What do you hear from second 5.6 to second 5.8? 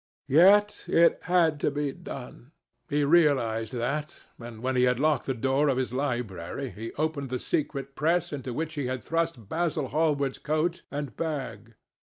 of